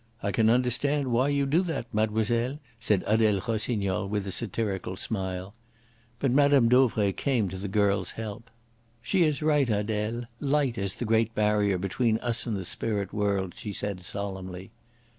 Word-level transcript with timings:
"I 0.23 0.31
can 0.31 0.49
understand 0.49 1.09
why 1.11 1.27
you 1.27 1.45
do 1.45 1.61
that, 1.61 1.85
mademoiselle," 1.93 2.57
said 2.79 3.03
Adele 3.05 3.39
Rossignol, 3.47 4.09
with 4.09 4.25
a 4.25 4.31
satirical 4.31 4.95
smile. 4.95 5.53
But 6.17 6.31
Mme. 6.31 6.67
Dauvray 6.69 7.11
came 7.13 7.49
to 7.49 7.55
the 7.57 7.67
girl's 7.67 8.09
help. 8.09 8.49
"She 9.03 9.21
is 9.21 9.43
right, 9.43 9.69
Adele. 9.69 10.23
Light 10.39 10.79
is 10.79 10.95
the 10.95 11.05
great 11.05 11.35
barrier 11.35 11.77
between 11.77 12.17
us 12.17 12.47
and 12.47 12.57
the 12.57 12.65
spirit 12.65 13.13
world," 13.13 13.53
she 13.55 13.71
said 13.71 14.01
solemnly. 14.01 14.71